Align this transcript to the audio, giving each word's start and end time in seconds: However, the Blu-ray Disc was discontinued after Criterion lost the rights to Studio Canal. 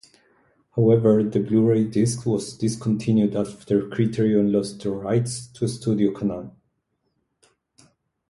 However, 0.75 1.21
the 1.21 1.39
Blu-ray 1.39 1.83
Disc 1.83 2.25
was 2.25 2.57
discontinued 2.57 3.35
after 3.35 3.87
Criterion 3.87 4.51
lost 4.51 4.81
the 4.81 4.89
rights 4.89 5.45
to 5.49 5.67
Studio 5.67 6.11
Canal. 6.11 6.55